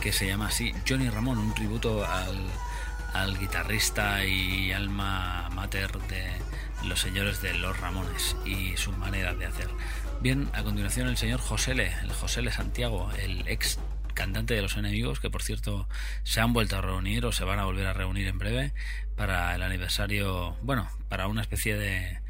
Que 0.00 0.12
se 0.12 0.26
llama 0.26 0.48
así 0.48 0.72
Johnny 0.88 1.08
Ramón, 1.08 1.38
un 1.38 1.54
tributo 1.54 2.04
al, 2.04 2.36
al 3.12 3.38
guitarrista 3.38 4.24
y 4.24 4.72
alma 4.72 5.48
mater 5.54 5.92
de 5.92 6.30
los 6.84 7.00
señores 7.00 7.40
de 7.42 7.54
Los 7.54 7.78
Ramones 7.80 8.36
y 8.44 8.76
su 8.76 8.92
manera 8.92 9.34
de 9.34 9.46
hacer. 9.46 9.68
Bien, 10.20 10.48
a 10.52 10.62
continuación 10.62 11.08
el 11.08 11.16
señor 11.16 11.40
Josele, 11.40 11.92
el 12.02 12.12
Josele 12.12 12.52
Santiago, 12.52 13.10
el 13.18 13.46
ex 13.48 13.78
cantante 14.14 14.54
de 14.54 14.62
los 14.62 14.76
enemigos, 14.76 15.20
que 15.20 15.30
por 15.30 15.42
cierto 15.42 15.88
se 16.24 16.40
han 16.40 16.52
vuelto 16.52 16.76
a 16.76 16.80
reunir 16.80 17.24
o 17.26 17.32
se 17.32 17.44
van 17.44 17.58
a 17.58 17.64
volver 17.64 17.86
a 17.86 17.92
reunir 17.92 18.26
en 18.26 18.38
breve 18.38 18.72
para 19.16 19.54
el 19.54 19.62
aniversario, 19.62 20.56
bueno, 20.62 20.88
para 21.08 21.28
una 21.28 21.42
especie 21.42 21.76
de 21.76 22.20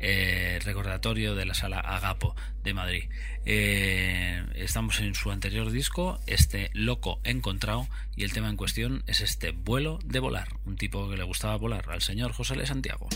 eh, 0.00 0.58
recordatorio 0.64 1.34
de 1.34 1.46
la 1.46 1.54
sala 1.54 1.80
Agapo 1.80 2.34
de 2.62 2.74
Madrid. 2.74 3.04
Eh, 3.44 4.44
estamos 4.54 5.00
en 5.00 5.14
su 5.14 5.30
anterior 5.30 5.70
disco, 5.70 6.20
este 6.26 6.70
Loco 6.72 7.20
Encontrado, 7.24 7.88
y 8.16 8.24
el 8.24 8.32
tema 8.32 8.48
en 8.48 8.56
cuestión 8.56 9.02
es 9.06 9.20
este 9.20 9.52
Vuelo 9.52 9.98
de 10.04 10.20
Volar, 10.20 10.48
un 10.66 10.76
tipo 10.76 11.08
que 11.08 11.16
le 11.16 11.24
gustaba 11.24 11.56
volar 11.56 11.88
al 11.90 12.02
señor 12.02 12.32
José 12.32 12.54
L. 12.54 12.66
Santiago. 12.66 13.08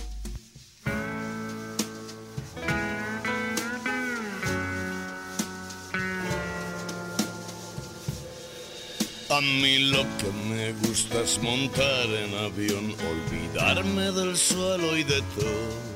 A 9.32 9.40
mí 9.40 9.78
lo 9.78 10.02
que 10.18 10.30
me 10.50 10.72
gusta 10.86 11.22
es 11.22 11.42
montar 11.42 12.06
en 12.06 12.34
avión, 12.34 12.94
olvidarme 13.10 14.12
del 14.12 14.36
suelo 14.36 14.94
y 14.94 15.04
de 15.04 15.22
todo. 15.22 15.91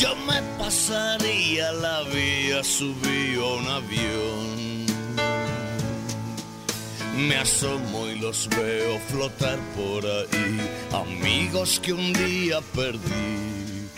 Yo 0.00 0.16
me 0.16 0.40
pasaría 0.58 1.72
la 1.72 2.00
vía, 2.04 2.64
subí 2.64 3.34
a 3.34 3.44
un 3.58 3.68
avión. 3.68 4.86
Me 7.18 7.36
asomo 7.36 8.06
y 8.06 8.18
los 8.18 8.48
veo 8.48 8.98
flotar 9.10 9.58
por 9.76 10.06
ahí, 10.06 10.58
amigos 11.04 11.78
que 11.80 11.92
un 11.92 12.14
día 12.14 12.62
perdí. 12.74 13.90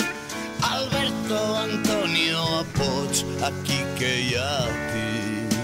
Alberto, 0.60 1.56
Antonio, 1.56 2.38
Apoch, 2.58 3.24
aquí 3.44 3.78
que 3.96 4.30
ya 4.32 4.58
a 4.58 4.66
ti. 4.90 5.56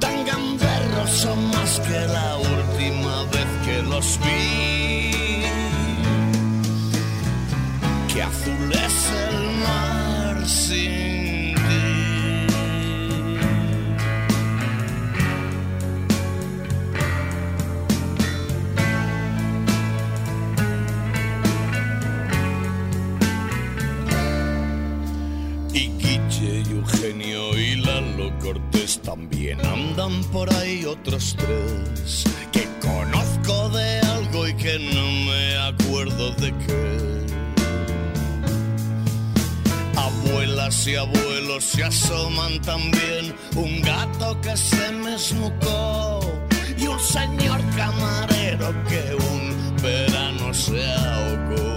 Tan 0.00 0.26
gamberros 0.26 1.10
son 1.10 1.48
más 1.48 1.80
que 1.80 1.98
la 1.98 2.36
última 2.36 3.22
vez 3.32 3.48
que 3.64 3.82
los 3.84 4.18
vi. 4.20 5.33
Que 8.14 8.22
azul 8.22 8.72
es 8.72 9.10
el 9.10 9.36
mar 9.58 10.46
sin 10.46 11.54
ti. 11.56 11.84
Y 25.72 25.88
Guille 25.98 26.62
y 26.68 26.70
Eugenio 26.70 27.58
y 27.58 27.76
Lalo 27.78 28.38
Cortés 28.38 29.02
también 29.02 29.58
andan 29.66 30.22
por 30.30 30.54
ahí 30.54 30.84
otros 30.84 31.34
tres 31.36 32.22
que 32.52 32.68
conozco 32.80 33.70
de 33.70 33.98
algo 34.02 34.46
y 34.46 34.54
que 34.54 34.78
no 34.78 35.10
me 35.26 35.56
acuerdo 35.56 36.30
de 36.36 36.52
qué. 36.64 37.23
Abuelas 40.26 40.86
y 40.86 40.96
abuelos 40.96 41.64
se 41.64 41.84
asoman 41.84 42.60
también, 42.62 43.34
un 43.56 43.82
gato 43.82 44.40
que 44.40 44.56
se 44.56 44.90
me 44.92 45.14
esmucó 45.14 46.20
y 46.78 46.86
un 46.86 46.98
señor 46.98 47.60
camarero 47.76 48.72
que 48.88 49.14
un 49.14 49.76
verano 49.82 50.54
se 50.54 50.82
ahogó. 50.92 51.73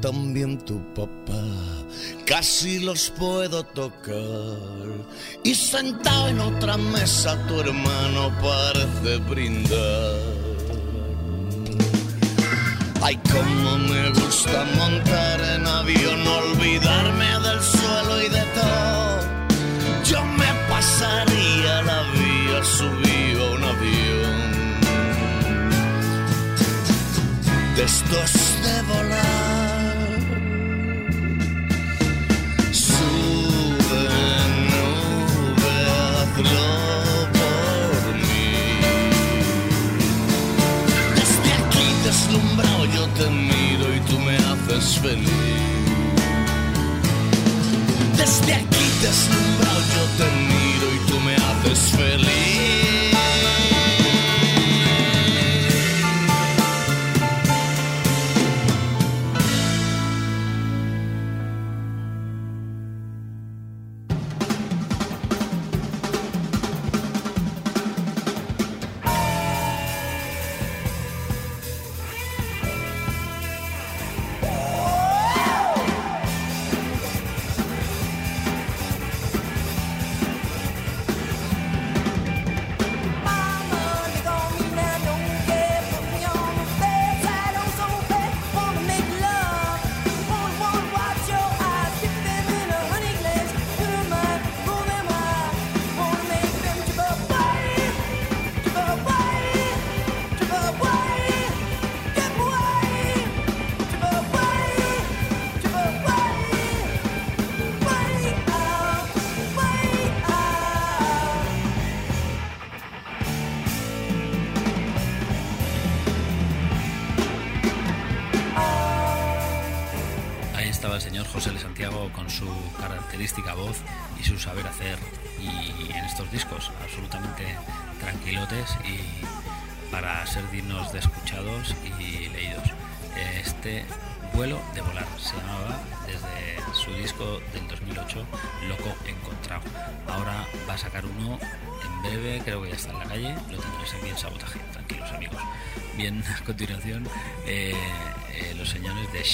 También 0.00 0.58
tu 0.64 0.82
papá, 0.94 1.42
casi 2.26 2.78
los 2.80 3.10
puedo 3.10 3.62
tocar. 3.64 4.58
Y 5.44 5.54
sentado 5.54 6.28
en 6.28 6.40
otra 6.40 6.76
mesa 6.76 7.36
tu 7.46 7.60
hermano 7.60 8.32
parece 8.40 9.16
brindar. 9.28 10.20
Ay, 13.02 13.18
cómo 13.32 13.78
me 13.78 14.10
gusta 14.10 14.64
montar 14.76 15.40
en 15.40 15.66
avión, 15.66 16.26
olvidarme 16.26 17.30
del 17.46 17.60
suelo 17.62 18.22
y 18.22 18.28
de 18.28 18.44
todo. 18.54 19.20
Yo 20.04 20.24
me 20.24 20.46
pasaría 20.68 21.82
la 21.82 22.02
vía, 22.12 22.64
subí 22.64 23.40
a 23.40 23.54
un 23.54 23.64
avión 23.64 24.40
de 27.76 27.86
de 28.62 28.82
volar. 28.82 29.29
Me 44.80 44.86
haces 44.86 44.98
feliz. 44.98 45.30
Desde 48.16 48.54
aquí 48.54 48.86
deslumbrado 49.02 49.80
yo 49.94 50.04
te 50.18 50.30
miro 50.48 50.86
y 50.94 51.10
tú 51.10 51.20
me 51.20 51.34
haces 51.34 51.80
feliz. 51.96 52.89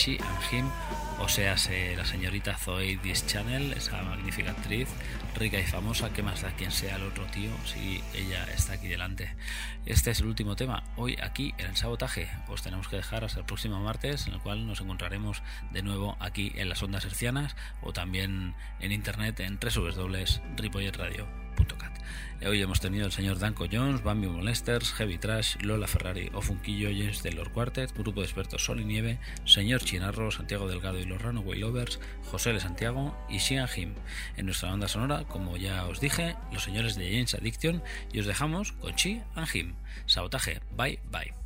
She 0.06 0.18
and 0.22 0.52
Him, 0.52 0.70
o 1.18 1.28
sea, 1.28 1.56
se- 1.56 1.96
la 1.96 2.04
señorita 2.04 2.56
Zoe 2.56 2.96
Dis 3.02 3.26
Channel, 3.26 3.72
esa 3.72 4.00
magnífica 4.02 4.52
actriz, 4.52 4.88
rica 5.34 5.58
y 5.58 5.64
famosa, 5.64 6.12
que 6.12 6.22
más 6.22 6.42
da 6.42 6.52
quien 6.52 6.70
sea 6.70 6.94
el 6.94 7.02
otro 7.02 7.24
tío, 7.26 7.50
si 7.64 8.00
ella 8.14 8.44
está 8.54 8.74
aquí 8.74 8.86
delante. 8.86 9.34
Este 9.84 10.12
es 10.12 10.20
el 10.20 10.26
último 10.26 10.54
tema, 10.54 10.84
hoy 10.94 11.18
aquí 11.20 11.54
en 11.58 11.66
el 11.66 11.76
sabotaje. 11.76 12.28
Os 12.46 12.62
tenemos 12.62 12.86
que 12.86 12.94
dejar 12.94 13.24
hasta 13.24 13.40
el 13.40 13.46
próximo 13.46 13.80
martes, 13.80 14.28
en 14.28 14.34
el 14.34 14.40
cual 14.40 14.64
nos 14.64 14.80
encontraremos 14.80 15.42
de 15.72 15.82
nuevo 15.82 16.16
aquí 16.20 16.52
en 16.54 16.68
las 16.68 16.80
ondas 16.84 17.04
hercianas 17.04 17.56
o 17.82 17.92
también 17.92 18.54
en 18.78 18.92
internet 18.92 19.40
en 19.40 19.58
www.ripolletradio.cat. 21.56 21.92
Hoy 22.46 22.60
hemos 22.60 22.80
tenido 22.80 23.06
el 23.06 23.12
señor 23.12 23.38
Danko 23.38 23.66
Jones, 23.70 24.02
Bambi 24.02 24.28
Molesters, 24.28 24.92
Heavy 24.92 25.16
Trash, 25.18 25.56
Lola 25.62 25.86
Ferrari, 25.86 26.30
Ofunquillo, 26.34 26.90
James 26.90 27.22
Taylor 27.22 27.50
Quartet, 27.50 27.92
Grupo 27.96 28.20
de 28.20 28.26
Expertos 28.26 28.64
Sol 28.64 28.80
y 28.80 28.84
Nieve, 28.84 29.18
Señor 29.44 29.80
Chinarro, 29.80 30.30
Santiago 30.30 30.68
Delgado 30.68 30.98
y 30.98 31.06
los 31.06 31.20
Runaway 31.20 31.58
Lovers, 31.58 31.98
José 32.30 32.50
L. 32.50 32.60
Santiago 32.60 33.16
y 33.30 33.40
Xian 33.40 33.68
Jim. 33.68 33.94
En 34.36 34.46
nuestra 34.46 34.70
banda 34.70 34.86
sonora, 34.86 35.24
como 35.24 35.56
ya 35.56 35.86
os 35.86 35.98
dije, 35.98 36.36
los 36.52 36.62
señores 36.62 36.96
de 36.96 37.10
James 37.10 37.34
Addiction 37.34 37.82
y 38.12 38.20
os 38.20 38.26
dejamos 38.26 38.72
con 38.72 38.94
Chi 38.94 39.22
and 39.34 39.48
Him. 39.52 39.74
Sabotaje, 40.04 40.60
bye 40.76 41.00
bye. 41.10 41.45